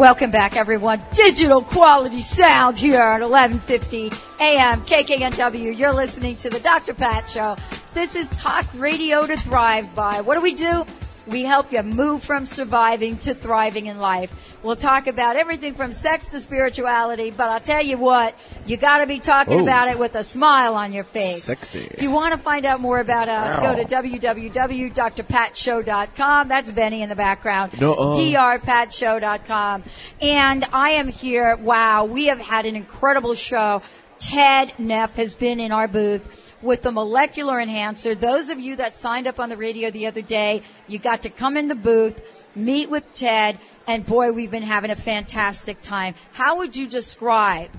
Welcome 0.00 0.30
back, 0.30 0.56
everyone. 0.56 1.04
Digital 1.12 1.60
quality 1.60 2.22
sound 2.22 2.78
here 2.78 3.02
at 3.02 3.20
1150 3.20 4.10
AM 4.40 4.80
KKNW. 4.86 5.76
You're 5.78 5.92
listening 5.92 6.36
to 6.36 6.48
the 6.48 6.58
Dr. 6.58 6.94
Pat 6.94 7.28
Show. 7.28 7.54
This 7.92 8.16
is 8.16 8.30
Talk 8.30 8.64
Radio 8.72 9.26
to 9.26 9.36
Thrive 9.36 9.94
by. 9.94 10.22
What 10.22 10.36
do 10.36 10.40
we 10.40 10.54
do? 10.54 10.86
We 11.26 11.42
help 11.42 11.70
you 11.70 11.82
move 11.82 12.24
from 12.24 12.46
surviving 12.46 13.18
to 13.18 13.34
thriving 13.34 13.88
in 13.88 13.98
life. 13.98 14.34
We'll 14.62 14.76
talk 14.76 15.06
about 15.06 15.36
everything 15.36 15.74
from 15.74 15.94
sex 15.94 16.26
to 16.26 16.38
spirituality, 16.40 17.30
but 17.30 17.48
I'll 17.48 17.60
tell 17.60 17.82
you 17.82 17.96
what, 17.96 18.34
you 18.66 18.76
gotta 18.76 19.06
be 19.06 19.18
talking 19.18 19.58
about 19.60 19.88
it 19.88 19.98
with 19.98 20.14
a 20.14 20.22
smile 20.22 20.74
on 20.74 20.92
your 20.92 21.04
face. 21.04 21.44
Sexy. 21.44 21.88
If 21.90 22.02
you 22.02 22.10
want 22.10 22.34
to 22.34 22.38
find 22.38 22.66
out 22.66 22.78
more 22.78 23.00
about 23.00 23.30
us, 23.30 23.58
Wow. 23.58 23.72
go 23.74 23.82
to 23.82 23.88
www.drpatshow.com. 23.88 26.48
That's 26.48 26.70
Benny 26.72 27.00
in 27.02 27.08
the 27.08 27.16
background. 27.16 27.80
No, 27.80 27.94
uh. 27.94 28.16
drpatshow.com. 28.18 29.82
And 30.20 30.66
I 30.72 30.90
am 30.90 31.08
here. 31.08 31.56
Wow, 31.56 32.04
we 32.04 32.26
have 32.26 32.40
had 32.40 32.66
an 32.66 32.76
incredible 32.76 33.34
show. 33.34 33.80
Ted 34.18 34.74
Neff 34.78 35.14
has 35.14 35.34
been 35.34 35.58
in 35.60 35.72
our 35.72 35.88
booth 35.88 36.49
with 36.62 36.82
the 36.82 36.92
molecular 36.92 37.60
enhancer. 37.60 38.14
Those 38.14 38.48
of 38.48 38.58
you 38.58 38.76
that 38.76 38.96
signed 38.96 39.26
up 39.26 39.40
on 39.40 39.48
the 39.48 39.56
radio 39.56 39.90
the 39.90 40.06
other 40.06 40.22
day, 40.22 40.62
you 40.86 40.98
got 40.98 41.22
to 41.22 41.30
come 41.30 41.56
in 41.56 41.68
the 41.68 41.74
booth, 41.74 42.20
meet 42.54 42.90
with 42.90 43.04
Ted, 43.14 43.58
and 43.86 44.04
boy, 44.04 44.32
we've 44.32 44.50
been 44.50 44.62
having 44.62 44.90
a 44.90 44.96
fantastic 44.96 45.80
time. 45.82 46.14
How 46.32 46.58
would 46.58 46.76
you 46.76 46.86
describe 46.86 47.70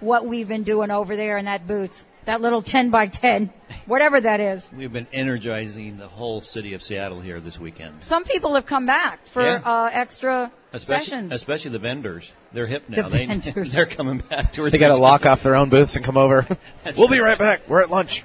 what 0.00 0.26
we've 0.26 0.48
been 0.48 0.62
doing 0.62 0.90
over 0.90 1.16
there 1.16 1.38
in 1.38 1.46
that 1.46 1.66
booth? 1.66 2.04
That 2.26 2.40
little 2.40 2.60
10 2.60 2.90
by 2.90 3.06
10, 3.06 3.50
whatever 3.86 4.20
that 4.20 4.40
is. 4.40 4.68
We've 4.76 4.92
been 4.92 5.06
energizing 5.12 5.96
the 5.96 6.08
whole 6.08 6.40
city 6.40 6.74
of 6.74 6.82
Seattle 6.82 7.20
here 7.20 7.38
this 7.38 7.58
weekend. 7.58 8.02
Some 8.02 8.24
people 8.24 8.54
have 8.56 8.66
come 8.66 8.84
back 8.84 9.24
for 9.28 9.42
Yeah. 9.42 9.60
uh, 9.64 9.90
extra 9.92 10.50
Especially, 10.72 11.04
sessions. 11.04 11.32
especially 11.32 11.70
the 11.70 11.78
vendors. 11.78 12.32
They're 12.52 12.66
hip 12.66 12.88
now. 12.88 13.02
The 13.08 13.10
they, 13.10 13.26
vendors. 13.26 13.72
They're 13.72 13.86
coming 13.86 14.18
back 14.18 14.50
to 14.54 14.68
They 14.68 14.78
got 14.78 14.88
to 14.96 15.00
lock 15.00 15.24
off 15.24 15.44
their 15.44 15.54
own 15.54 15.68
booths 15.68 15.94
and 15.94 16.04
come 16.04 16.16
over. 16.16 16.44
we'll 16.98 17.06
be 17.06 17.20
right 17.20 17.38
back. 17.38 17.68
We're 17.68 17.80
at 17.82 17.90
lunch. 17.90 18.24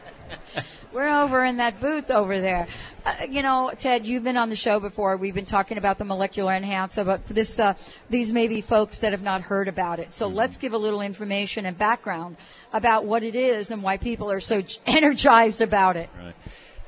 We're 0.93 1.07
over 1.07 1.45
in 1.45 1.57
that 1.57 1.79
booth 1.79 2.11
over 2.11 2.41
there. 2.41 2.67
Uh, 3.05 3.15
you 3.29 3.41
know, 3.41 3.71
Ted, 3.79 4.05
you've 4.05 4.25
been 4.25 4.35
on 4.35 4.49
the 4.49 4.57
show 4.57 4.79
before. 4.81 5.15
We've 5.15 5.33
been 5.33 5.45
talking 5.45 5.77
about 5.77 5.97
the 5.97 6.03
molecular 6.03 6.53
enhancer, 6.53 7.05
but 7.05 7.25
for 7.25 7.31
this, 7.31 7.57
uh, 7.57 7.75
these 8.09 8.33
may 8.33 8.49
be 8.49 8.59
folks 8.59 8.97
that 8.97 9.13
have 9.13 9.21
not 9.21 9.41
heard 9.41 9.69
about 9.69 9.99
it. 9.99 10.13
So 10.13 10.27
let's 10.27 10.57
give 10.57 10.73
a 10.73 10.77
little 10.77 11.01
information 11.01 11.65
and 11.65 11.77
background 11.77 12.35
about 12.73 13.05
what 13.05 13.23
it 13.23 13.35
is 13.35 13.71
and 13.71 13.81
why 13.81 13.97
people 13.97 14.29
are 14.29 14.41
so 14.41 14.63
energized 14.85 15.61
about 15.61 15.95
it. 15.95 16.09
Right. 16.17 16.35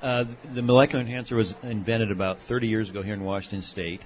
Uh, 0.01 0.25
the 0.53 0.61
molecular 0.61 1.01
enhancer 1.01 1.37
was 1.37 1.55
invented 1.63 2.11
about 2.11 2.41
30 2.41 2.67
years 2.67 2.89
ago 2.89 3.01
here 3.01 3.13
in 3.13 3.23
Washington 3.23 3.61
State. 3.61 4.01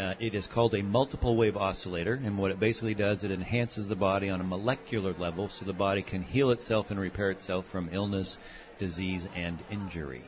Uh, 0.00 0.14
it 0.18 0.34
is 0.34 0.46
called 0.46 0.74
a 0.74 0.82
multiple 0.82 1.36
wave 1.36 1.58
oscillator, 1.58 2.14
and 2.24 2.38
what 2.38 2.50
it 2.50 2.58
basically 2.58 2.94
does, 2.94 3.22
it 3.22 3.30
enhances 3.30 3.86
the 3.86 3.94
body 3.94 4.30
on 4.30 4.40
a 4.40 4.44
molecular 4.44 5.12
level 5.18 5.46
so 5.46 5.62
the 5.66 5.74
body 5.74 6.00
can 6.00 6.22
heal 6.22 6.50
itself 6.50 6.90
and 6.90 6.98
repair 6.98 7.30
itself 7.30 7.66
from 7.66 7.90
illness, 7.92 8.38
disease, 8.78 9.28
and 9.36 9.58
injury. 9.70 10.24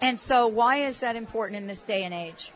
And 0.00 0.20
so 0.20 0.46
why 0.46 0.84
is 0.86 1.00
that 1.00 1.16
important 1.16 1.56
in 1.60 1.66
this 1.66 1.80
day 1.80 2.04
and 2.04 2.14
age? 2.14 2.52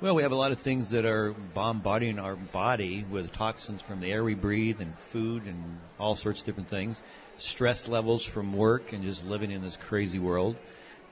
Well, 0.00 0.16
we 0.16 0.22
have 0.22 0.32
a 0.32 0.36
lot 0.36 0.50
of 0.50 0.58
things 0.58 0.90
that 0.90 1.04
are 1.04 1.32
bombarding 1.54 2.18
our 2.18 2.34
body 2.34 3.06
with 3.08 3.32
toxins 3.32 3.82
from 3.82 4.00
the 4.00 4.10
air 4.10 4.24
we 4.24 4.34
breathe 4.34 4.80
and 4.80 4.98
food 4.98 5.44
and 5.44 5.78
all 6.00 6.16
sorts 6.16 6.40
of 6.40 6.46
different 6.46 6.68
things. 6.68 7.00
Stress 7.38 7.86
levels 7.86 8.24
from 8.24 8.52
work 8.52 8.92
and 8.92 9.04
just 9.04 9.24
living 9.24 9.52
in 9.52 9.62
this 9.62 9.76
crazy 9.76 10.18
world. 10.18 10.56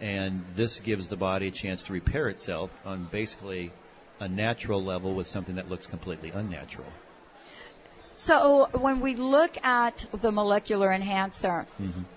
And 0.00 0.44
this 0.54 0.80
gives 0.80 1.08
the 1.08 1.16
body 1.16 1.48
a 1.48 1.50
chance 1.50 1.82
to 1.84 1.92
repair 1.92 2.28
itself 2.28 2.70
on 2.84 3.08
basically 3.10 3.72
a 4.18 4.28
natural 4.28 4.82
level 4.82 5.14
with 5.14 5.26
something 5.26 5.56
that 5.56 5.68
looks 5.68 5.86
completely 5.86 6.30
unnatural. 6.30 6.88
So 8.16 8.68
when 8.74 9.00
we 9.00 9.14
look 9.14 9.56
at 9.64 10.04
the 10.20 10.30
molecular 10.30 10.92
enhancer, 10.92 11.66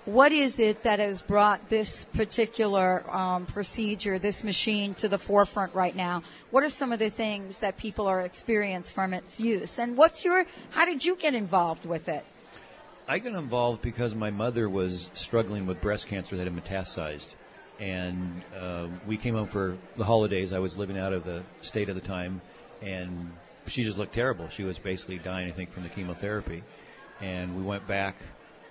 what 0.04 0.34
is 0.34 0.60
it 0.60 0.84
that 0.84 1.00
has 1.00 1.22
brought 1.22 1.70
this 1.70 2.04
particular 2.14 3.10
um, 3.10 3.46
procedure, 3.46 4.20
this 4.20 4.44
machine, 4.44 4.96
to 4.96 5.08
the 5.08 5.18
forefront 5.18 5.74
right 5.74 5.96
now? 5.96 6.22
What 6.52 6.62
are 6.62 6.70
some 6.70 6.92
of 6.92 7.00
the 7.00 7.10
things 7.10 7.60
that 7.60 7.78
people 7.78 8.08
are 8.08 8.20
experiencing 8.20 8.94
from 8.94 9.14
its 9.14 9.40
use? 9.40 9.80
And 9.80 9.96
what's 9.96 10.26
your? 10.26 10.46
How 10.72 10.84
did 10.84 11.06
you 11.06 11.16
get 11.16 11.36
involved 11.36 11.86
with 11.86 12.10
it? 12.10 12.26
I 13.08 13.20
got 13.20 13.34
involved 13.36 13.82
because 13.82 14.14
my 14.14 14.30
mother 14.30 14.68
was 14.70 15.10
struggling 15.14 15.66
with 15.66 15.80
breast 15.80 16.08
cancer 16.08 16.36
that 16.36 16.48
had 16.48 16.54
metastasized. 16.54 17.36
And 17.84 18.44
uh, 18.58 18.88
we 19.06 19.18
came 19.18 19.36
home 19.36 19.48
for 19.48 19.78
the 19.98 20.06
holidays. 20.06 20.54
I 20.54 20.60
was 20.60 20.78
living 20.78 20.98
out 20.98 21.12
of 21.12 21.26
the 21.26 21.44
state 21.60 21.90
at 21.90 21.96
the 21.96 22.02
time, 22.02 22.40
and 22.82 23.30
she 23.68 23.84
just 23.84 23.98
looked 23.98 24.14
terrible. 24.14 24.48
She 24.48 24.64
was 24.64 24.80
basically 24.80 25.18
dying, 25.18 25.50
I 25.50 25.52
think, 25.52 25.74
from 25.74 25.84
the 25.84 25.90
chemotherapy. 25.90 26.64
And 27.20 27.58
we 27.58 27.62
went 27.62 27.86
back 27.86 28.16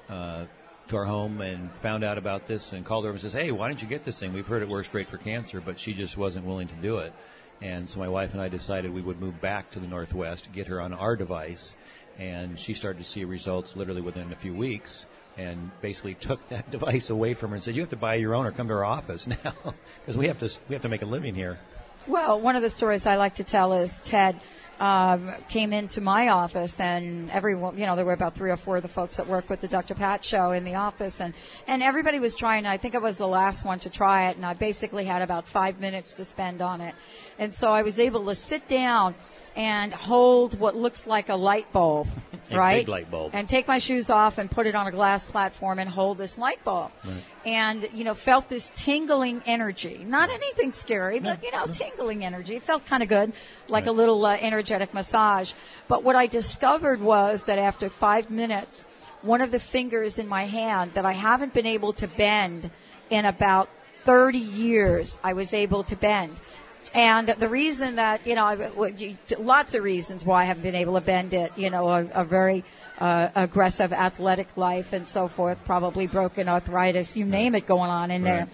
uh, 0.09 0.47
to 0.89 0.97
our 0.97 1.05
home 1.05 1.43
and 1.43 1.71
found 1.75 2.05
out 2.05 2.17
about 2.17 2.47
this 2.47 2.73
and 2.73 2.87
called 2.87 3.05
her 3.05 3.11
and 3.11 3.21
says, 3.21 3.35
"Hey, 3.35 3.51
why 3.51 3.69
don't 3.69 3.83
you 3.83 3.89
get 3.89 4.03
this 4.03 4.19
thing? 4.19 4.33
We've 4.33 4.47
heard 4.47 4.63
it 4.63 4.69
works 4.69 4.89
great 4.89 5.09
for 5.09 5.19
cancer." 5.19 5.61
But 5.61 5.79
she 5.79 5.93
just 5.93 6.17
wasn't 6.17 6.47
willing 6.47 6.69
to 6.69 6.75
do 6.77 6.97
it. 6.97 7.13
And 7.61 7.91
so 7.91 7.99
my 7.99 8.09
wife 8.09 8.33
and 8.33 8.41
I 8.41 8.49
decided 8.49 8.95
we 8.95 9.03
would 9.03 9.21
move 9.21 9.43
back 9.43 9.71
to 9.73 9.79
the 9.79 9.87
Northwest, 9.87 10.49
get 10.55 10.69
her 10.69 10.81
on 10.81 10.95
our 10.95 11.17
device, 11.17 11.75
and 12.19 12.59
she 12.59 12.73
started 12.73 12.99
to 13.01 13.05
see 13.05 13.25
results 13.25 13.77
literally 13.77 14.01
within 14.01 14.33
a 14.33 14.37
few 14.37 14.55
weeks 14.55 15.05
and 15.37 15.71
basically 15.81 16.15
took 16.15 16.47
that 16.49 16.71
device 16.71 17.11
away 17.11 17.35
from 17.35 17.51
her 17.51 17.57
and 17.57 17.65
said 17.65 17.75
you 17.75 17.83
have 17.83 17.91
to 17.91 17.97
buy 17.97 18.15
your 18.15 18.35
own 18.35 18.47
or 18.47 18.53
come 18.53 18.69
to 18.69 18.75
our 18.75 18.85
office 18.85 19.27
now 19.45 19.55
because 20.01 20.17
we 20.17 20.27
have 20.27 20.39
to 20.39 20.51
we 20.69 20.75
have 20.75 20.83
to 20.83 20.89
make 20.89 21.03
a 21.03 21.07
living 21.07 21.35
here 21.35 21.59
Well, 22.07 22.41
one 22.41 22.57
of 22.57 22.63
the 22.63 22.71
stories 22.71 23.07
I 23.07 23.17
like 23.17 23.37
to 23.37 23.45
tell 23.45 23.73
is 23.75 24.01
Ted 24.01 24.41
um, 24.83 25.31
came 25.49 25.73
into 25.73 26.01
my 26.01 26.31
office, 26.31 26.81
and 26.81 27.31
everyone, 27.31 27.79
you 27.79 27.87
know, 27.87 27.95
there 27.95 28.05
were 28.05 28.15
about 28.15 28.35
three 28.35 28.51
or 28.51 28.57
four 28.57 28.79
of 28.79 28.83
the 28.83 28.89
folks 28.89 29.15
that 29.15 29.29
work 29.29 29.49
with 29.49 29.61
the 29.61 29.69
Dr. 29.69 29.95
Pat 29.95 30.25
show 30.25 30.51
in 30.51 30.65
the 30.65 30.75
office, 30.75 31.21
and 31.21 31.35
and 31.69 31.85
everybody 31.85 32.19
was 32.19 32.35
trying. 32.35 32.67
I 32.67 32.79
think 32.79 32.97
I 32.97 32.99
was 32.99 33.17
the 33.17 33.29
last 33.29 33.65
one 33.65 33.79
to 33.81 33.91
try 33.91 34.29
it, 34.31 34.37
and 34.37 34.45
I 34.45 34.55
basically 34.55 35.05
had 35.05 35.23
about 35.23 35.47
five 35.47 35.79
minutes 35.79 36.13
to 36.15 36.25
spend 36.25 36.61
on 36.61 36.81
it, 36.81 36.97
and 37.39 37.55
so 37.55 37.71
I 37.71 37.83
was 37.83 38.01
able 38.01 38.25
to 38.27 38.35
sit 38.35 38.67
down 38.67 39.15
and 39.57 39.93
hold 39.93 40.59
what 40.59 40.77
looks 40.77 41.07
like 41.07 41.29
a 41.29 41.35
light 41.35 41.71
bulb, 41.73 42.09
A 42.51 42.57
right? 42.57 42.81
big 42.81 42.89
light 42.89 43.11
bulb. 43.11 43.31
And 43.35 43.49
take 43.49 43.69
my 43.69 43.79
shoes 43.79 44.11
off 44.11 44.39
and 44.39 44.51
put 44.51 44.67
it 44.67 44.75
on 44.75 44.87
a 44.87 44.91
glass 44.91 45.25
platform 45.25 45.79
and 45.79 45.89
hold 45.89 46.19
this 46.19 46.39
light 46.39 46.63
bulb. 46.65 46.91
And, 47.45 47.89
you 47.93 48.05
know, 48.05 48.15
felt 48.15 48.49
this 48.49 48.73
tingling 48.75 49.43
energy. 49.47 50.05
Not 50.07 50.31
anything 50.31 50.73
scary, 50.73 51.19
but, 51.19 51.43
you 51.43 51.51
know, 51.51 51.67
tingling 51.67 52.25
energy. 52.25 52.57
It 52.57 52.63
felt 52.63 52.87
kind 52.87 53.03
of 53.03 53.09
good, 53.09 53.33
like 53.69 53.87
a 53.87 53.93
little 53.93 54.25
uh, 54.25 54.37
energetic 54.41 54.95
massage. 54.95 55.53
But 55.89 56.05
what 56.05 56.17
I 56.17 56.27
discovered 56.27 57.01
was 57.01 57.45
that 57.45 57.59
after 57.59 57.89
five 57.89 58.31
minutes, 58.31 58.87
one 59.23 59.41
of 59.41 59.51
the 59.51 59.61
fingers 59.61 60.19
in 60.19 60.29
my 60.29 60.45
hand 60.45 60.93
that 60.95 61.05
I 61.05 61.13
haven't 61.13 61.53
been 61.55 61.67
able 61.67 61.93
to 61.95 62.09
bend 62.09 62.71
in 63.11 63.25
about 63.25 63.69
30 64.05 64.39
years, 64.39 65.17
I 65.23 65.33
was 65.33 65.53
able 65.53 65.85
to 65.85 65.97
bend. 65.97 66.37
And 66.95 67.29
the 67.29 67.49
reason 67.49 67.97
that, 67.97 68.27
you 68.27 68.35
know, 68.35 68.45
I, 68.45 69.17
lots 69.39 69.75
of 69.75 69.83
reasons 69.83 70.25
why 70.25 70.43
I 70.43 70.45
haven't 70.45 70.63
been 70.63 70.75
able 70.75 70.95
to 70.95 71.01
bend 71.01 71.33
it, 71.33 71.53
you 71.57 71.71
know, 71.71 71.89
a, 71.89 72.07
a 72.13 72.25
very 72.25 72.65
uh, 72.99 73.29
aggressive 73.35 73.93
athletic 73.93 74.57
life 74.57 74.93
and 74.93 75.09
so 75.09 75.27
forth, 75.29 75.59
probably 75.65 76.07
broken 76.07 76.49
arthritis, 76.49 77.17
you 77.17 77.25
name 77.25 77.55
it 77.55 77.67
going 77.67 77.91
on 77.91 78.11
in 78.11 78.23
there. 78.23 78.49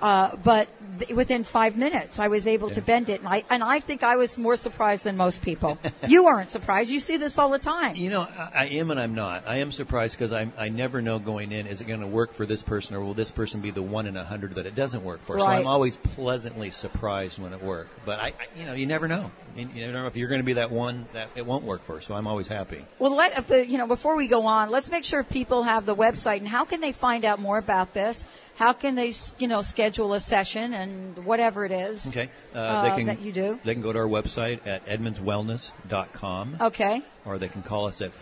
Right. 0.00 0.30
Uh, 0.32 0.36
but 0.36 0.68
th- 0.98 1.10
within 1.12 1.44
five 1.44 1.76
minutes, 1.76 2.18
I 2.18 2.28
was 2.28 2.46
able 2.46 2.70
to 2.70 2.80
bend 2.80 3.08
it, 3.08 3.20
and 3.20 3.28
I 3.28 3.44
and 3.50 3.62
I 3.62 3.80
think 3.80 4.02
I 4.02 4.16
was 4.16 4.38
more 4.38 4.56
surprised 4.56 5.04
than 5.04 5.16
most 5.16 5.42
people. 5.42 5.78
you 6.08 6.24
weren't 6.24 6.50
surprised. 6.50 6.90
You 6.90 7.00
see 7.00 7.16
this 7.16 7.38
all 7.38 7.50
the 7.50 7.58
time. 7.58 7.96
You 7.96 8.10
know, 8.10 8.22
I, 8.22 8.50
I 8.54 8.64
am 8.66 8.90
and 8.90 9.00
I'm 9.00 9.14
not. 9.14 9.46
I 9.46 9.56
am 9.56 9.72
surprised 9.72 10.16
because 10.16 10.32
I 10.32 10.50
I 10.58 10.68
never 10.68 11.02
know 11.02 11.18
going 11.18 11.52
in 11.52 11.66
is 11.66 11.80
it 11.80 11.86
going 11.86 12.00
to 12.00 12.06
work 12.06 12.34
for 12.34 12.46
this 12.46 12.62
person 12.62 12.96
or 12.96 13.00
will 13.00 13.14
this 13.14 13.30
person 13.30 13.60
be 13.60 13.70
the 13.70 13.82
one 13.82 14.06
in 14.06 14.16
a 14.16 14.24
hundred 14.24 14.54
that 14.54 14.66
it 14.66 14.74
doesn't 14.74 15.04
work 15.04 15.24
for. 15.24 15.38
So 15.38 15.46
I'm 15.46 15.66
always 15.66 15.96
pleasantly 15.96 16.70
surprised 16.70 17.38
when 17.38 17.52
it 17.52 17.62
works. 17.62 17.90
But 18.04 18.20
I, 18.20 18.26
I 18.28 18.32
you 18.58 18.66
know, 18.66 18.74
you 18.74 18.86
never 18.86 19.08
know. 19.08 19.30
You, 19.56 19.68
you 19.72 19.86
never 19.86 19.92
know 19.92 20.06
if 20.06 20.16
you're 20.16 20.28
going 20.28 20.40
to 20.40 20.44
be 20.44 20.54
that 20.54 20.70
one 20.70 21.06
that 21.12 21.30
it 21.34 21.46
won't 21.46 21.64
work 21.64 21.84
for. 21.84 22.00
So 22.00 22.14
I'm 22.14 22.26
always 22.26 22.48
happy. 22.48 22.84
Well, 22.98 23.14
let 23.14 23.50
uh, 23.50 23.54
you 23.56 23.78
know 23.78 23.86
before 23.86 24.16
we 24.16 24.28
go 24.28 24.46
on. 24.46 24.70
Let's 24.70 24.90
make 24.90 25.04
sure 25.04 25.22
people 25.22 25.62
have 25.62 25.86
the 25.86 25.96
website 25.96 26.38
and 26.38 26.48
how 26.48 26.64
can 26.64 26.80
they 26.80 26.92
find 26.92 27.24
out 27.24 27.40
more 27.40 27.58
about 27.58 27.94
this? 27.94 28.26
How 28.56 28.72
can 28.72 28.94
they, 28.94 29.12
you 29.38 29.48
know, 29.48 29.62
schedule 29.62 30.14
a 30.14 30.20
session 30.20 30.74
and 30.74 31.24
whatever 31.24 31.64
it 31.64 31.72
is? 31.72 32.06
Okay, 32.06 32.30
uh, 32.54 32.58
Uh, 32.58 32.82
they 32.88 32.96
can 32.96 33.06
that 33.06 33.20
you 33.20 33.32
do? 33.32 33.58
They 33.64 33.74
can 33.74 33.82
go 33.82 33.92
to 33.92 33.98
our 33.98 34.06
website 34.06 34.64
at 34.66 34.86
edmondswellness.com. 34.86 36.58
Okay. 36.60 37.02
or 37.24 37.38
they 37.38 37.48
can 37.48 37.62
call 37.62 37.86
us 37.86 38.00
at 38.00 38.12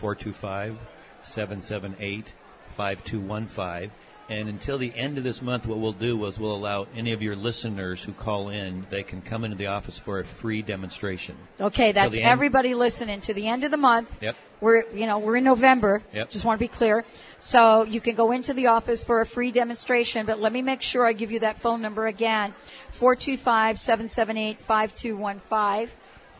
425-778-5215. 2.77 3.91
And 4.29 4.47
until 4.47 4.77
the 4.77 4.93
end 4.95 5.17
of 5.17 5.25
this 5.25 5.41
month, 5.41 5.67
what 5.67 5.79
we'll 5.79 5.91
do 5.91 6.25
is 6.25 6.39
we'll 6.39 6.55
allow 6.55 6.87
any 6.95 7.11
of 7.11 7.21
your 7.21 7.35
listeners 7.35 8.01
who 8.03 8.13
call 8.13 8.47
in, 8.49 8.87
they 8.89 9.03
can 9.03 9.21
come 9.21 9.43
into 9.43 9.57
the 9.57 9.67
office 9.67 9.97
for 9.97 10.19
a 10.19 10.23
free 10.25 10.61
demonstration. 10.61 11.35
Okay, 11.59 11.91
that's 11.91 12.15
everybody 12.15 12.73
listening 12.73 13.19
to 13.21 13.33
the 13.33 13.49
end 13.49 13.65
of 13.65 13.71
the 13.71 13.77
month. 13.77 14.09
Yep. 14.21 14.37
We're, 14.63 14.89
you 14.93 15.05
know, 15.07 15.19
we're 15.19 15.35
in 15.35 15.43
November. 15.43 16.01
Yep. 16.13 16.29
Just 16.29 16.45
want 16.45 16.57
to 16.57 16.63
be 16.63 16.69
clear. 16.69 17.03
So 17.39 17.83
you 17.83 17.99
can 17.99 18.15
go 18.15 18.31
into 18.31 18.53
the 18.53 18.67
office 18.67 19.03
for 19.03 19.19
a 19.19 19.25
free 19.25 19.51
demonstration, 19.51 20.25
but 20.25 20.39
let 20.39 20.53
me 20.53 20.61
make 20.61 20.81
sure 20.81 21.05
I 21.05 21.11
give 21.11 21.31
you 21.31 21.41
that 21.41 21.59
phone 21.59 21.81
number 21.81 22.07
again. 22.07 22.53
425-778-5215. 22.97 25.89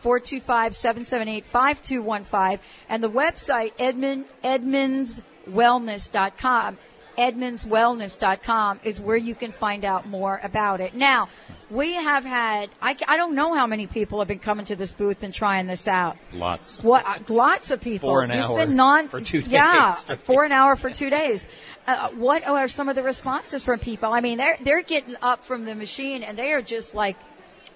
425-778-5215 0.02 2.58
and 2.90 3.02
the 3.02 3.10
website 3.10 3.72
Edmund, 3.78 4.26
edmondswellness.com. 4.42 6.78
Edmondswellness.com 7.16 8.80
is 8.84 9.00
where 9.00 9.16
you 9.16 9.34
can 9.34 9.50
find 9.52 9.84
out 9.84 10.08
more 10.08 10.40
about 10.42 10.80
it. 10.80 10.94
Now, 10.94 11.28
we 11.74 11.94
have 11.94 12.24
had, 12.24 12.70
I, 12.80 12.96
I 13.08 13.16
don't 13.16 13.34
know 13.34 13.52
how 13.54 13.66
many 13.66 13.86
people 13.86 14.20
have 14.20 14.28
been 14.28 14.38
coming 14.38 14.64
to 14.66 14.76
this 14.76 14.92
booth 14.92 15.22
and 15.22 15.34
trying 15.34 15.66
this 15.66 15.88
out. 15.88 16.16
Lots. 16.32 16.80
What? 16.82 17.04
Uh, 17.04 17.18
lots 17.28 17.70
of 17.72 17.80
people. 17.80 18.10
For 18.10 18.22
an 18.22 18.30
hour 18.30 18.64
been 18.64 18.76
non 18.76 19.08
for 19.08 19.20
two 19.20 19.42
days 19.42 19.50
Yeah, 19.50 19.90
for 20.22 20.44
an 20.44 20.52
hour 20.52 20.76
for 20.76 20.90
two 20.90 21.10
days. 21.10 21.48
Uh, 21.86 22.10
what 22.10 22.46
are 22.46 22.68
some 22.68 22.88
of 22.88 22.94
the 22.94 23.02
responses 23.02 23.64
from 23.64 23.80
people? 23.80 24.12
I 24.12 24.20
mean, 24.20 24.38
they're 24.38 24.56
they're 24.62 24.82
getting 24.82 25.16
up 25.20 25.44
from 25.44 25.64
the 25.64 25.74
machine 25.74 26.22
and 26.22 26.38
they 26.38 26.52
are 26.52 26.62
just 26.62 26.94
like 26.94 27.16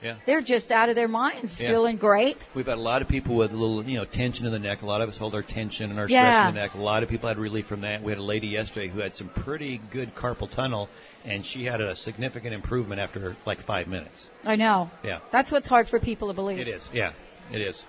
Yeah. 0.03 0.15
they're 0.27 0.41
just 0.41 0.71
out 0.71 0.89
of 0.89 0.95
their 0.95 1.09
minds, 1.09 1.59
Yeah. 1.59 1.71
feeling 1.71 1.97
great. 1.97 2.37
We've 2.55 2.67
had 2.67 2.79
a 2.79 2.81
lot 2.81 3.03
of 3.03 3.09
people 3.09 3.35
with 3.35 3.53
a 3.53 3.56
little, 3.56 3.83
you 3.85 3.99
know, 3.99 4.05
tension 4.05 4.47
in 4.47 4.53
the 4.53 4.59
neck. 4.59 4.83
A 4.83 4.87
lot 4.87 5.00
of 5.00 5.09
us 5.09 5.19
hold 5.19 5.35
our 5.35 5.43
tension 5.43 5.91
and 5.91 5.99
our 5.99 6.09
Yeah. 6.09 6.31
stress 6.31 6.49
in 6.49 6.55
the 6.55 6.61
neck. 6.61 6.75
A 6.75 6.79
lot 6.79 7.03
of 7.03 7.09
people 7.09 7.29
had 7.29 7.39
relief 7.39 7.67
from 7.67 7.81
that. 7.81 8.03
We 8.03 8.12
had 8.12 8.19
a 8.19 8.23
lady 8.23 8.47
yesterday 8.47 8.89
who 8.89 9.00
had 9.00 9.15
some 9.15 9.29
pretty 9.29 9.81
good 9.91 10.15
carpal 10.15 10.49
tunnel, 10.49 10.89
and 11.25 11.45
she 11.45 11.65
had 11.65 11.81
a 11.81 11.97
significant 11.97 12.55
improvement 12.55 13.00
after 13.00 13.37
like 13.45 13.61
five 13.61 13.89
minutes. 13.89 14.29
I 14.45 14.55
know. 14.56 14.91
Yeah. 15.03 15.19
That's 15.33 15.50
what's 15.50 15.69
hard 15.69 15.89
for 15.89 15.99
people 15.99 16.29
to 16.29 16.35
believe. 16.35 16.61
It 16.61 16.69
is. 16.69 16.89
Yeah, 16.93 17.12
it 17.51 17.61
is. 17.61 17.85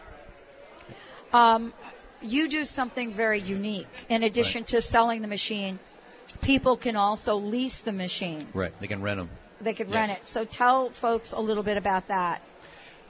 Um, 1.32 1.74
you 2.22 2.48
do 2.50 2.66
something 2.66 3.14
very 3.14 3.40
unique. 3.40 3.88
In 4.10 4.24
addition 4.24 4.64
to 4.66 4.82
selling 4.82 5.22
the 5.22 5.28
machine, 5.28 5.80
people 6.42 6.76
can 6.76 6.96
also 6.96 7.36
lease 7.36 7.82
the 7.82 7.92
machine. 7.92 8.48
Right. 8.54 8.74
They 8.80 8.88
can 8.88 9.02
rent 9.02 9.20
them. 9.20 9.30
They 9.62 9.74
could 9.74 9.88
Yes. 9.88 9.96
rent 9.96 10.12
it. 10.12 10.28
So 10.28 10.46
tell 10.46 10.90
folks 10.90 11.32
a 11.32 11.40
little 11.40 11.64
bit 11.64 11.78
about 11.78 12.08
that. 12.08 12.42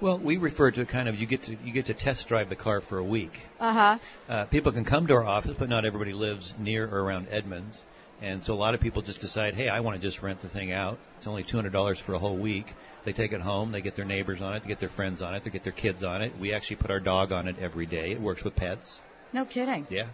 Well, 0.01 0.17
we 0.17 0.37
refer 0.37 0.71
to 0.71 0.85
kind 0.85 1.09
of 1.09 1.19
you 1.19 1.25
get 1.25 1.41
to 1.43 1.57
you 1.63 1.73
get 1.73 1.85
to 1.87 1.93
test 1.93 2.27
drive 2.29 2.47
the 2.49 2.55
car 2.55 2.79
for 2.79 2.97
a 2.97 3.03
week. 3.03 3.41
Uh-huh. 3.59 3.97
Uh, 4.29 4.45
people 4.45 4.71
can 4.71 4.85
come 4.85 5.07
to 5.07 5.13
our 5.13 5.25
office, 5.25 5.57
but 5.59 5.67
not 5.69 5.83
everybody 5.85 6.13
lives 6.13 6.53
near 6.57 6.87
or 6.87 7.03
around 7.03 7.27
Edmonds. 7.29 7.81
And 8.21 8.43
so 8.43 8.53
a 8.53 8.55
lot 8.55 8.73
of 8.73 8.81
people 8.81 9.01
just 9.01 9.21
decide, 9.21 9.55
hey, 9.55 9.69
I 9.69 9.79
want 9.79 9.95
to 9.95 10.01
just 10.01 10.21
rent 10.21 10.41
the 10.41 10.49
thing 10.49 10.71
out. 10.73 10.97
It's 11.17 11.27
only 11.27 11.43
$200 11.43 12.01
for 12.01 12.13
a 12.13 12.19
whole 12.19 12.35
week. 12.35 12.73
They 13.05 13.13
take 13.13 13.31
it 13.31 13.39
home. 13.41 13.71
They 13.71 13.81
get 13.81 13.95
their 13.95 14.03
neighbors 14.03 14.41
on 14.41 14.55
it. 14.55 14.63
They 14.63 14.67
get 14.67 14.79
their 14.79 14.89
friends 14.89 15.21
on 15.21 15.35
it. 15.35 15.43
They 15.43 15.49
get 15.49 15.63
their 15.63 15.71
kids 15.71 16.03
on 16.03 16.21
it. 16.21 16.37
We 16.37 16.53
actually 16.53 16.75
put 16.77 16.91
our 16.91 16.99
dog 16.99 17.31
on 17.31 17.47
it 17.47 17.55
every 17.59 17.85
day. 17.85 18.11
It 18.11 18.19
works 18.19 18.43
with 18.43 18.57
pets. 18.57 18.99
No 19.31 19.45
kidding. 19.45 19.87
Yeah. 19.89 20.07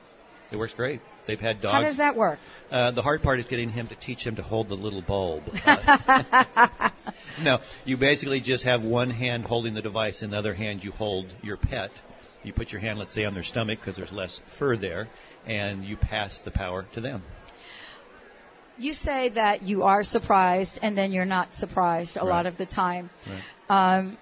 It 0.51 0.57
works 0.57 0.73
great. 0.73 1.01
They've 1.25 1.39
had 1.39 1.61
dogs. 1.61 1.73
How 1.73 1.81
does 1.81 1.97
that 1.97 2.15
work? 2.15 2.39
Uh, 2.71 2.91
the 2.91 3.01
hard 3.01 3.23
part 3.23 3.39
is 3.39 3.45
getting 3.45 3.69
him 3.69 3.87
to 3.87 3.95
teach 3.95 4.25
him 4.25 4.35
to 4.35 4.43
hold 4.43 4.69
the 4.69 4.75
little 4.75 5.01
bulb. 5.01 5.43
Uh, 5.65 6.89
no, 7.41 7.59
you 7.83 7.97
basically 7.97 8.39
just 8.39 8.63
have 8.63 8.83
one 8.83 9.09
hand 9.09 9.45
holding 9.45 9.73
the 9.73 9.81
device, 9.81 10.21
and 10.21 10.31
the 10.33 10.37
other 10.37 10.53
hand 10.53 10.83
you 10.83 10.91
hold 10.91 11.33
your 11.41 11.57
pet. 11.57 11.91
You 12.43 12.53
put 12.53 12.71
your 12.71 12.81
hand, 12.81 12.99
let's 12.99 13.11
say, 13.11 13.25
on 13.25 13.33
their 13.33 13.43
stomach 13.43 13.79
because 13.79 13.95
there's 13.95 14.11
less 14.11 14.41
fur 14.45 14.77
there, 14.77 15.07
and 15.47 15.83
you 15.83 15.97
pass 15.97 16.37
the 16.37 16.51
power 16.51 16.85
to 16.93 17.01
them. 17.01 17.23
You 18.77 18.93
say 18.93 19.29
that 19.29 19.63
you 19.63 19.83
are 19.83 20.03
surprised 20.03 20.79
and 20.81 20.97
then 20.97 21.13
you're 21.13 21.23
not 21.23 21.53
surprised 21.53 22.17
a 22.17 22.25
lot 22.25 22.45
of 22.45 22.57
the 22.57 22.65
time. 22.65 23.09
Right. 23.25 23.97
Um, 23.97 24.17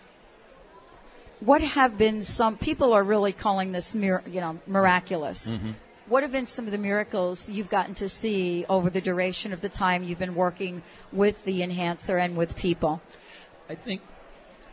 what 1.39 1.61
have 1.61 1.97
been 1.97 2.23
some 2.23 2.57
people 2.57 2.94
are 2.94 3.03
really 3.03 3.33
calling 3.33 3.71
this 3.71 3.94
you 3.95 4.19
know 4.25 4.59
miraculous. 4.67 5.47
Mm-hmm. 5.47 5.71
What 6.07 6.23
have 6.23 6.33
been 6.33 6.47
some 6.47 6.65
of 6.65 6.71
the 6.71 6.77
miracles 6.77 7.47
you've 7.47 7.69
gotten 7.69 7.95
to 7.95 8.09
see 8.09 8.65
over 8.67 8.89
the 8.89 9.00
duration 9.00 9.53
of 9.53 9.61
the 9.61 9.69
time 9.69 10.03
you've 10.03 10.19
been 10.19 10.35
working 10.35 10.83
with 11.13 11.44
the 11.45 11.63
enhancer 11.63 12.17
and 12.17 12.35
with 12.35 12.57
people? 12.57 13.01
I 13.69 13.75
think 13.75 14.01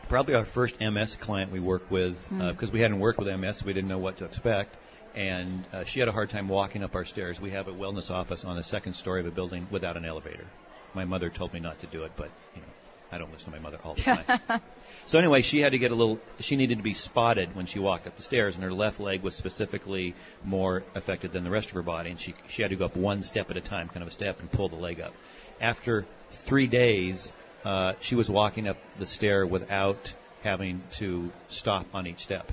probably 0.09 0.35
our 0.35 0.43
first 0.43 0.75
MS 0.81 1.15
client 1.15 1.49
we 1.49 1.61
worked 1.61 1.89
with 1.89 2.17
because 2.29 2.71
we 2.71 2.81
hadn't 2.81 2.99
worked 2.99 3.17
with 3.17 3.27
MS, 3.27 3.63
we 3.63 3.71
didn't 3.71 3.87
know 3.87 3.97
what 3.97 4.17
to 4.17 4.25
expect, 4.25 4.75
and 5.15 5.63
uh, 5.71 5.85
she 5.85 6.01
had 6.01 6.09
a 6.09 6.11
hard 6.11 6.29
time 6.29 6.49
walking 6.49 6.83
up 6.83 6.95
our 6.95 7.05
stairs. 7.05 7.39
We 7.39 7.51
have 7.51 7.69
a 7.69 7.73
wellness 7.73 8.11
office 8.11 8.43
on 8.43 8.57
the 8.57 8.63
second 8.63 8.93
story 8.93 9.21
of 9.21 9.25
a 9.25 9.31
building 9.31 9.67
without 9.71 9.95
an 9.95 10.03
elevator. 10.03 10.47
My 10.93 11.05
mother 11.05 11.29
told 11.29 11.53
me 11.53 11.61
not 11.61 11.79
to 11.79 11.87
do 11.87 12.03
it, 12.03 12.11
but 12.17 12.29
you 12.53 12.61
know 12.61 12.67
I 13.11 13.17
don't 13.17 13.31
listen 13.31 13.51
to 13.51 13.57
my 13.57 13.61
mother 13.61 13.77
all 13.83 13.93
the 13.93 14.01
time. 14.01 14.61
so 15.05 15.19
anyway, 15.19 15.41
she 15.41 15.59
had 15.59 15.71
to 15.73 15.77
get 15.77 15.91
a 15.91 15.95
little. 15.95 16.19
She 16.39 16.55
needed 16.55 16.77
to 16.77 16.83
be 16.83 16.93
spotted 16.93 17.55
when 17.55 17.65
she 17.65 17.79
walked 17.79 18.07
up 18.07 18.15
the 18.15 18.23
stairs, 18.23 18.55
and 18.55 18.63
her 18.63 18.71
left 18.71 18.99
leg 18.99 19.21
was 19.21 19.35
specifically 19.35 20.15
more 20.43 20.83
affected 20.95 21.33
than 21.33 21.43
the 21.43 21.49
rest 21.49 21.69
of 21.69 21.73
her 21.73 21.81
body, 21.81 22.09
and 22.09 22.19
she 22.19 22.33
she 22.47 22.61
had 22.61 22.71
to 22.71 22.77
go 22.77 22.85
up 22.85 22.95
one 22.95 23.23
step 23.23 23.51
at 23.51 23.57
a 23.57 23.61
time, 23.61 23.87
kind 23.89 24.01
of 24.01 24.07
a 24.07 24.11
step, 24.11 24.39
and 24.39 24.51
pull 24.51 24.69
the 24.69 24.75
leg 24.75 25.01
up. 25.01 25.13
After 25.59 26.05
three 26.31 26.67
days, 26.67 27.31
uh, 27.65 27.93
she 27.99 28.15
was 28.15 28.29
walking 28.29 28.67
up 28.67 28.77
the 28.97 29.05
stair 29.05 29.45
without 29.45 30.13
having 30.43 30.83
to 30.91 31.31
stop 31.49 31.85
on 31.93 32.07
each 32.07 32.23
step 32.23 32.51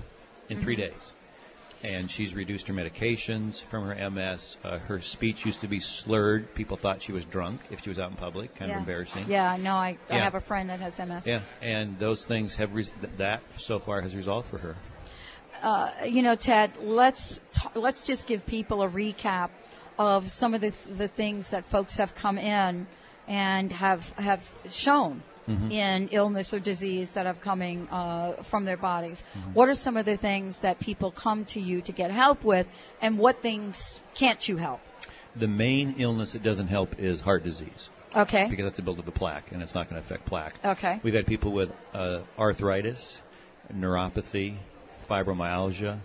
in 0.49 0.61
three 0.61 0.77
days. 0.77 1.13
And 1.83 2.11
she's 2.11 2.35
reduced 2.35 2.67
her 2.67 2.75
medications 2.75 3.63
from 3.63 3.87
her 3.87 4.11
MS. 4.11 4.57
Uh, 4.65 4.79
her 4.79 5.01
speech 5.01 5.47
used 5.47 5.61
to 5.61 5.69
be 5.69 5.79
slurred. 5.79 6.53
People 6.55 6.77
thought 6.77 7.03
she 7.03 7.13
was 7.13 7.25
drunk 7.25 7.61
if 7.71 7.83
she 7.83 7.89
was 7.89 8.01
out 8.01 8.11
in 8.11 8.17
public. 8.17 8.55
Kind 8.57 8.71
yeah. 8.71 8.77
of 8.77 8.81
embarrassing. 8.81 9.27
Yeah, 9.29 9.57
no, 9.57 9.75
I, 9.75 9.97
I 10.11 10.19
have 10.19 10.35
a 10.35 10.41
friend 10.41 10.71
that 10.71 10.81
has 10.81 10.99
MS. 10.99 11.25
Yeah, 11.25 11.41
and 11.63 11.99
those 11.99 12.27
things 12.27 12.57
have 12.57 12.73
that 13.19 13.43
so 13.59 13.79
far 13.79 14.01
has 14.01 14.17
resolved 14.17 14.49
for 14.49 14.59
her. 14.59 14.77
you 16.05 16.23
know, 16.23 16.35
Ted, 16.35 16.73
let's 16.81 17.39
t- 17.53 17.69
let's 17.75 18.05
just 18.05 18.27
give 18.27 18.45
people 18.45 18.83
a 18.83 18.89
recap 18.89 19.51
of 19.99 20.31
some 20.31 20.55
of 20.55 20.61
the 20.61 20.73
the 20.97 21.09
things 21.09 21.51
that 21.51 21.65
folks 21.67 21.97
have 21.97 22.15
come 22.15 22.39
in 22.39 22.87
and 23.27 23.73
have 23.73 24.09
have 24.11 24.43
shown 24.69 25.23
in 25.71 26.09
illness 26.13 26.53
or 26.53 26.61
disease 26.61 27.13
that 27.13 27.27
have 27.27 27.41
coming 27.41 27.89
uh, 27.91 28.43
from 28.43 28.65
their 28.65 28.77
bodies. 28.77 29.23
What 29.55 29.69
are 29.69 29.75
some 29.75 29.97
of 29.97 30.05
the 30.05 30.17
things 30.17 30.61
that 30.61 30.79
people 30.79 31.11
come 31.11 31.45
to 31.47 31.61
you 31.61 31.81
to 31.83 31.93
get 31.93 32.11
help 32.11 32.45
with, 32.45 32.67
and 33.01 33.19
what 33.19 33.41
things 33.43 34.01
can't 34.15 34.47
you 34.49 34.57
help? 34.59 34.81
The 35.37 35.49
main 35.49 35.95
illness 35.99 36.33
that 36.33 36.43
doesn't 36.43 36.69
help 36.69 36.99
is 36.99 37.21
heart 37.21 37.45
disease 37.45 37.91
Okay. 38.17 38.47
because 38.49 38.65
that's 38.65 38.79
a 38.79 38.83
build 38.83 38.99
of 38.99 39.05
the 39.05 39.13
plaque, 39.13 39.53
and 39.53 39.63
it's 39.63 39.75
not 39.75 39.89
going 39.89 40.01
to 40.01 40.07
affect 40.07 40.27
plaque. 40.27 40.55
Okay. 40.65 41.01
We've 41.03 41.15
had 41.15 41.27
people 41.27 41.53
with 41.53 41.71
uh, 41.95 42.21
arthritis, 42.39 43.21
neuropathy, 43.73 44.57
fibromyalgia, 45.09 45.99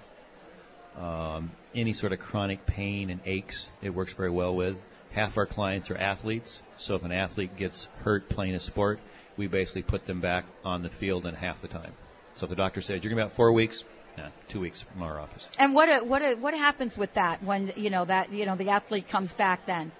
um, 0.98 1.52
any 1.74 1.94
sort 1.94 2.14
of 2.14 2.20
chronic 2.20 2.66
pain 2.66 3.10
and 3.10 3.20
aches. 3.26 3.70
It 3.82 3.90
works 3.94 4.14
very 4.14 4.30
well 4.30 4.56
with. 4.56 4.78
Half 5.14 5.38
our 5.38 5.46
clients 5.46 5.92
are 5.92 5.98
athletes, 5.98 6.62
so 6.76 6.96
if 6.96 7.04
an 7.04 7.12
athlete 7.12 7.56
gets 7.56 7.88
hurt 8.00 8.30
playing 8.30 8.56
a 8.56 8.60
sport, 8.60 9.00
we 9.38 9.46
basically 9.46 9.84
put 9.84 10.06
them 10.06 10.20
back 10.20 10.46
on 10.66 10.82
the 10.82 10.90
field 10.90 11.28
in 11.28 11.36
half 11.36 11.62
the 11.62 11.68
time. 11.68 11.94
So 12.36 12.46
if 12.46 12.50
the 12.50 12.56
doctor 12.56 12.82
says 12.82 13.04
you're 13.04 13.14
going 13.14 13.18
to 13.20 13.26
be 13.28 13.32
out 13.32 13.36
four 13.36 13.52
weeks, 13.52 13.84
nah, 14.18 14.30
two 14.48 14.60
weeks 14.60 14.82
from 14.82 15.04
our 15.04 15.20
office. 15.20 15.48
And 15.60 15.76
what 15.76 16.08
what 16.08 16.40
what 16.40 16.56
happens 16.56 16.98
with 16.98 17.14
that 17.14 17.44
when 17.44 17.74
you 17.76 17.92
know 17.92 18.06
that 18.06 18.32
you 18.32 18.48
know 18.48 18.56
the 18.56 18.70
athlete 18.70 19.08
comes 19.08 19.34
back? 19.34 19.68
Then 19.68 19.92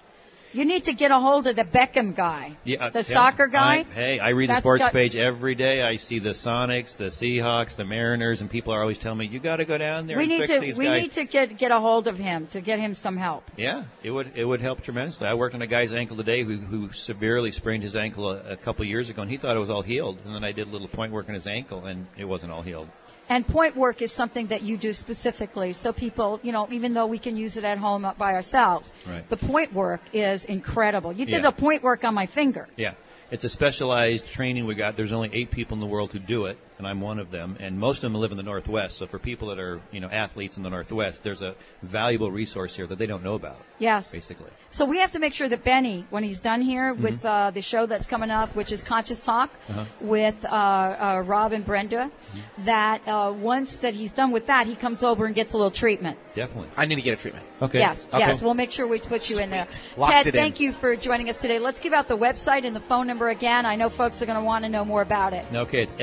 you 0.54 0.64
need 0.64 0.84
to 0.84 0.92
get 0.94 1.10
a 1.10 1.18
hold 1.18 1.46
of 1.46 1.56
the 1.56 1.64
Beckham 1.64 2.14
guy, 2.16 2.56
Yeah, 2.64 2.88
the 2.90 3.02
soccer 3.02 3.46
guy. 3.48 3.78
I, 3.80 3.82
hey, 3.82 4.18
I 4.20 4.30
read 4.30 4.48
the 4.50 4.58
sports 4.60 4.84
got- 4.84 4.92
page 4.92 5.16
every 5.16 5.54
day. 5.54 5.82
I 5.82 5.96
see 5.96 6.18
the 6.20 6.30
Sonics, 6.30 6.96
the 6.96 7.06
Seahawks, 7.06 7.76
the 7.76 7.84
Mariners, 7.84 8.40
and 8.40 8.48
people 8.50 8.72
are 8.72 8.80
always 8.80 8.98
telling 8.98 9.18
me 9.18 9.26
you 9.26 9.40
got 9.40 9.56
to 9.56 9.64
go 9.64 9.76
down 9.76 10.06
there 10.06 10.16
we 10.16 10.22
and 10.24 10.32
need 10.32 10.46
fix 10.46 10.52
to 10.52 10.78
we 10.78 10.84
guys. 10.86 11.02
need 11.02 11.12
to 11.12 11.24
get 11.24 11.58
get 11.58 11.70
a 11.70 11.80
hold 11.80 12.06
of 12.08 12.16
him 12.16 12.46
to 12.48 12.60
get 12.60 12.78
him 12.78 12.94
some 12.94 13.16
help. 13.16 13.44
Yeah, 13.56 13.84
it 14.02 14.10
would 14.10 14.32
it 14.34 14.44
would 14.44 14.60
help 14.60 14.80
tremendously. 14.82 15.26
I 15.26 15.34
worked 15.34 15.54
on 15.54 15.62
a 15.62 15.66
guy's 15.66 15.92
ankle 15.92 16.16
today 16.16 16.42
who 16.44 16.56
who 16.58 16.92
severely 16.92 17.50
sprained 17.50 17.82
his 17.82 17.96
ankle 17.96 18.30
a, 18.30 18.52
a 18.52 18.56
couple 18.56 18.84
years 18.84 19.10
ago, 19.10 19.22
and 19.22 19.30
he 19.30 19.36
thought 19.36 19.56
it 19.56 19.60
was 19.60 19.70
all 19.70 19.82
healed. 19.82 20.18
And 20.24 20.34
then 20.34 20.44
I 20.44 20.52
did 20.52 20.68
a 20.68 20.70
little 20.70 20.88
point 20.88 21.12
work 21.12 21.28
on 21.28 21.34
his 21.34 21.46
ankle, 21.46 21.84
and 21.86 22.06
it 22.16 22.24
wasn't 22.24 22.52
all 22.52 22.62
healed. 22.62 22.88
And 23.28 23.46
point 23.46 23.74
work 23.76 24.02
is 24.02 24.12
something 24.12 24.48
that 24.48 24.62
you 24.62 24.76
do 24.76 24.92
specifically, 24.92 25.72
so 25.72 25.92
people, 25.92 26.40
you 26.42 26.52
know, 26.52 26.68
even 26.70 26.92
though 26.94 27.06
we 27.06 27.18
can 27.18 27.36
use 27.36 27.56
it 27.56 27.64
at 27.64 27.78
home 27.78 28.06
by 28.18 28.34
ourselves, 28.34 28.92
Right. 29.06 29.28
the 29.30 29.36
point 29.38 29.72
work 29.72 30.00
is 30.12 30.44
incredible. 30.44 31.12
You 31.12 31.24
did 31.24 31.36
Yeah. 31.42 31.50
the 31.50 31.52
point 31.52 31.82
work 31.82 32.04
on 32.04 32.14
my 32.14 32.26
finger. 32.26 32.68
Yeah, 32.76 32.92
it's 33.30 33.44
a 33.44 33.48
specialized 33.48 34.26
training 34.26 34.66
we 34.66 34.74
got. 34.74 34.96
There's 34.96 35.12
only 35.12 35.30
eight 35.32 35.50
people 35.50 35.74
in 35.74 35.80
the 35.80 35.86
world 35.86 36.12
who 36.12 36.18
do 36.18 36.44
it, 36.46 36.58
and 36.78 36.86
I'm 36.86 37.00
one 37.00 37.18
of 37.18 37.30
them. 37.30 37.56
And 37.60 37.78
most 37.78 37.98
of 37.98 38.02
them 38.12 38.14
live 38.20 38.30
in 38.30 38.36
the 38.36 38.42
Northwest. 38.42 38.96
So 38.98 39.06
for 39.06 39.18
people 39.18 39.48
that 39.48 39.58
are 39.58 39.80
you 39.92 40.00
know 40.00 40.08
athletes 40.08 40.56
in 40.56 40.62
the 40.62 40.70
Northwest, 40.70 41.22
there's 41.22 41.42
a 41.42 41.54
valuable 41.82 42.30
resource 42.30 42.74
here 42.76 42.86
that 42.86 42.98
they 42.98 43.06
don't 43.06 43.22
know 43.22 43.34
about. 43.34 43.56
Yes. 43.78 44.10
Basically. 44.10 44.50
So 44.70 44.84
we 44.84 44.98
have 44.98 45.12
to 45.12 45.18
make 45.18 45.34
sure 45.34 45.48
that 45.48 45.64
Benny, 45.64 46.04
when 46.10 46.24
he's 46.24 46.40
done 46.40 46.60
here 46.62 46.92
Mm-hmm. 46.94 47.02
with 47.02 47.24
uh, 47.24 47.50
the 47.50 47.62
show 47.62 47.86
that's 47.86 48.06
coming 48.06 48.30
up, 48.30 48.54
which 48.56 48.70
is 48.72 48.82
Conscious 48.82 49.20
Talk 49.20 49.50
Uh-huh. 49.68 49.84
with 50.00 50.44
uh, 50.44 50.48
uh, 50.48 51.22
Rob 51.26 51.52
and 51.52 51.64
Brenda, 51.64 52.10
Mm-hmm. 52.10 52.64
that 52.66 53.02
uh, 53.06 53.32
once 53.36 53.78
that 53.78 53.94
he's 53.94 54.12
done 54.12 54.30
with 54.32 54.46
that, 54.46 54.66
he 54.66 54.74
comes 54.76 55.02
over 55.02 55.26
and 55.26 55.34
gets 55.34 55.52
a 55.52 55.56
little 55.56 55.70
treatment. 55.70 56.18
Definitely. 56.34 56.68
I 56.76 56.86
need 56.86 56.96
to 56.96 57.02
get 57.02 57.18
a 57.18 57.22
treatment. 57.22 57.44
Okay. 57.62 57.78
Yes, 57.78 58.08
Okay. 58.12 58.18
yes. 58.18 58.42
We'll 58.42 58.54
make 58.54 58.70
sure 58.70 58.86
we 58.86 58.98
put 59.00 59.30
you 59.30 59.38
in 59.38 59.50
there. 59.50 59.66
Locked 59.96 60.12
Ted, 60.12 60.26
it 60.26 60.34
in. 60.34 60.40
thank 60.40 60.60
you 60.60 60.72
for 60.72 60.96
joining 60.96 61.30
us 61.30 61.36
today. 61.36 61.58
Let's 61.58 61.80
give 61.80 61.92
out 61.92 62.08
the 62.08 62.18
website 62.18 62.64
and 62.66 62.74
the 62.74 62.80
phone 62.80 63.06
number 63.06 63.28
again. 63.28 63.64
I 63.66 63.76
know 63.76 63.88
folks 63.88 64.20
are 64.22 64.26
going 64.26 64.38
to 64.38 64.44
want 64.44 64.64
to 64.64 64.68
know 64.68 64.84
more 64.84 65.02
about 65.02 65.32
it. 65.32 65.46
Okay, 65.52 65.82
it's 65.82 65.96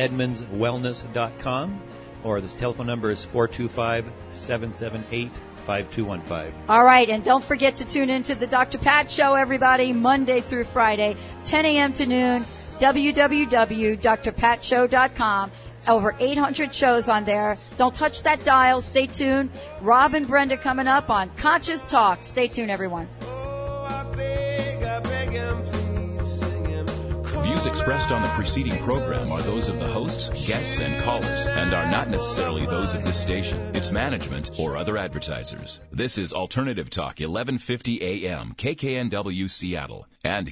edmondswellness.com, 0.61 1.81
or 2.23 2.39
the 2.41 2.47
telephone 2.49 2.85
number 2.87 3.11
is 3.11 3.23
425 3.25 4.11
778 4.31 5.31
5215. 5.65 6.53
All 6.69 6.83
right, 6.83 7.09
and 7.09 7.23
don't 7.23 7.43
forget 7.43 7.75
to 7.77 7.85
tune 7.85 8.09
in 8.09 8.23
to 8.23 8.33
the 8.35 8.47
Dr. 8.47 8.79
Pat 8.79 9.11
Show, 9.11 9.35
everybody, 9.35 9.93
Monday 9.93 10.41
through 10.41 10.65
Friday, 10.65 11.15
10 11.43 11.65
a.m. 11.65 11.93
to 11.93 12.05
noon, 12.05 12.45
www.drpatshow.com. 12.79 15.51
Over 15.87 16.15
800 16.19 16.75
shows 16.75 17.07
on 17.07 17.25
there. 17.25 17.57
Don't 17.77 17.95
touch 17.95 18.21
that 18.21 18.45
dial. 18.45 18.83
Stay 18.83 19.07
tuned. 19.07 19.49
Rob 19.81 20.13
and 20.13 20.27
Brenda 20.27 20.55
coming 20.55 20.85
up 20.85 21.09
on 21.09 21.31
Conscious 21.37 21.87
Talk. 21.87 22.23
Stay 22.23 22.47
tuned, 22.47 22.69
everyone. 22.69 23.07
Views 27.61 27.73
expressed 27.73 28.11
on 28.11 28.23
the 28.23 28.27
preceding 28.29 28.75
program 28.79 29.31
are 29.31 29.41
those 29.43 29.67
of 29.67 29.77
the 29.77 29.87
hosts, 29.87 30.47
guests, 30.47 30.79
and 30.79 31.03
callers, 31.03 31.45
and 31.45 31.73
are 31.75 31.91
not 31.91 32.09
necessarily 32.09 32.65
those 32.65 32.95
of 32.95 33.03
this 33.03 33.21
station, 33.21 33.59
its 33.75 33.91
management, 33.91 34.59
or 34.59 34.75
other 34.75 34.97
advertisers. 34.97 35.79
This 35.91 36.17
is 36.17 36.33
Alternative 36.33 36.89
Talk, 36.89 37.19
1150 37.19 38.01
AM, 38.01 38.55
KKNW 38.55 39.49
Seattle, 39.49 40.07
and 40.23 40.51